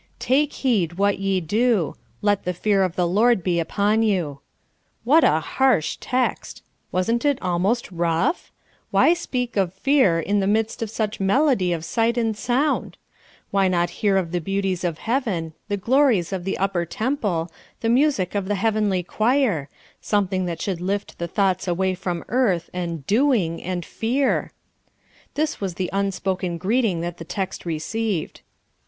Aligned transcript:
"Take 0.17 0.51
heed 0.53 0.93
what 0.93 1.19
ye 1.19 1.39
do; 1.39 1.95
let 2.23 2.43
the 2.43 2.55
fear 2.55 2.81
of 2.81 2.95
the 2.95 3.07
Lord 3.07 3.43
be 3.43 3.59
upon 3.59 4.01
you." 4.01 4.39
What 5.03 5.23
a 5.23 5.39
harsh 5.39 5.97
text! 5.97 6.63
Wasn't 6.91 7.23
it 7.23 7.39
almost 7.39 7.91
rough? 7.91 8.51
Why 8.89 9.13
speak 9.13 9.55
of 9.55 9.75
fear 9.75 10.19
in 10.19 10.39
the 10.39 10.47
midst 10.47 10.81
of 10.81 10.89
such 10.89 11.19
melody 11.19 11.71
of 11.71 11.85
sight 11.85 12.17
and 12.17 12.35
sound? 12.35 12.97
Why 13.51 13.67
not 13.67 13.91
hear 14.01 14.17
of 14.17 14.31
the 14.31 14.41
beauties 14.41 14.83
of 14.83 14.97
heaven, 14.97 15.53
the 15.67 15.77
glories 15.77 16.33
of 16.33 16.45
the 16.45 16.57
upper 16.57 16.83
temple, 16.83 17.51
the 17.81 17.87
music 17.89 18.33
of 18.33 18.47
the 18.47 18.55
heavenly 18.55 19.03
choir 19.03 19.69
something 20.01 20.45
that 20.45 20.59
should 20.63 20.81
lift 20.81 21.19
the 21.19 21.27
thoughts 21.27 21.67
away 21.67 21.93
from 21.93 22.25
earth 22.27 22.71
and 22.73 23.05
doing 23.05 23.61
and 23.61 23.85
fear? 23.85 24.51
This 25.35 25.61
was 25.61 25.75
the 25.75 25.91
unspoken 25.93 26.57
greeting 26.57 27.01
that 27.01 27.19
the 27.19 27.23
text 27.23 27.67
received. 27.67 28.41